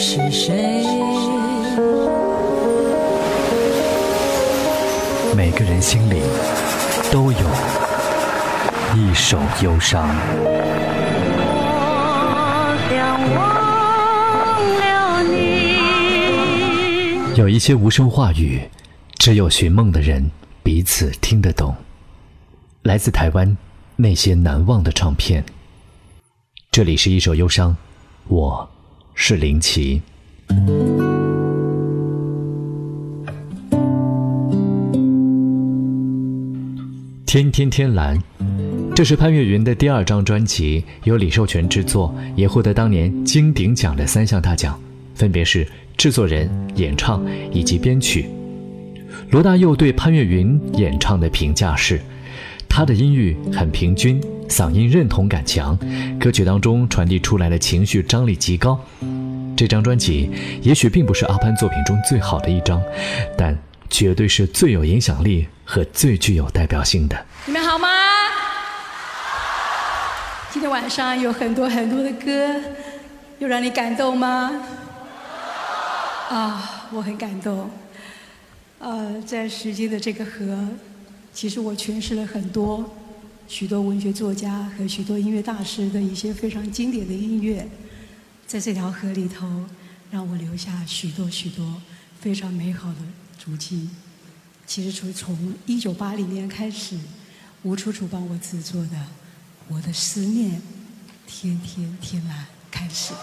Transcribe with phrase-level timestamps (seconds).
[0.00, 0.54] 是谁？
[5.34, 6.22] 每个人心里
[7.10, 7.40] 都有
[8.94, 10.08] 一首忧伤。
[11.50, 18.70] 我想忘了你有一些无声话语
[19.18, 20.30] 只有寻梦的人
[20.62, 21.74] 彼此听得懂。
[22.82, 23.56] 来自台湾
[23.96, 25.44] 那些难忘的唱片。
[26.70, 27.76] 这里是一首忧伤
[28.28, 28.70] 我
[29.20, 30.00] 是林奇。
[37.26, 38.16] 天天天蓝，
[38.94, 44.80] 这是潘越云的第二张专辑，由李寿全制作，也获得当年金鼎奖的三项大奖，
[45.16, 45.66] 分别是
[45.96, 48.26] 制作人、演唱以及编曲。
[49.30, 52.00] 罗大佑对潘越云演唱的评价是：
[52.68, 55.78] 他的音域很平均，嗓音认同感强，
[56.18, 58.78] 歌曲当中传递出来的情绪张力极高。
[59.56, 60.30] 这张专辑
[60.62, 62.82] 也许并不是阿潘作品中最好的一张，
[63.36, 63.56] 但。
[63.90, 67.16] 绝对是最有影响力和最具有代表性的。
[67.46, 67.88] 你们好吗？
[70.50, 72.54] 今天晚上有很多很多的歌，
[73.38, 74.52] 有让你感动吗？
[76.28, 77.70] 啊，我很感动。
[78.78, 80.68] 呃，在时间的这个河，
[81.32, 82.84] 其实我诠释了很多
[83.48, 87.66] 许多文学作家和许多音乐大师的一些非常经典的音乐，
[88.46, 89.64] 在这条河里头，
[90.10, 91.80] 让我留下许多许多
[92.20, 92.98] 非常美好的。
[93.38, 93.88] 足迹，
[94.66, 96.98] 其实从从一九八零年开始，
[97.62, 98.96] 吴楚楚帮我制作的
[99.68, 100.60] 《我的思念
[101.26, 103.14] 天天天蓝》开始。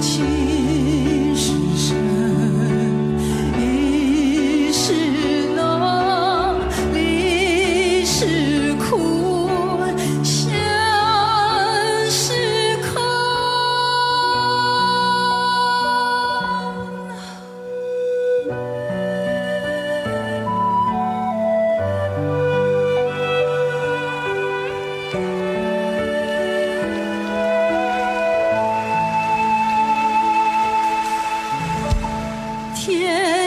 [0.00, 2.17] 情深深。
[32.88, 33.37] 天。